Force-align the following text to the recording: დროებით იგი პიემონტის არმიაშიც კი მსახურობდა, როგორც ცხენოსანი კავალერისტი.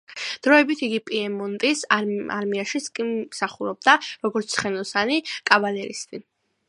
დროებით 0.45 0.79
იგი 0.87 0.95
პიემონტის 1.09 1.83
არმიაშიც 2.37 2.87
კი 2.97 3.05
მსახურობდა, 3.11 3.97
როგორც 4.27 4.51
ცხენოსანი 4.57 5.21
კავალერისტი. 5.53 6.23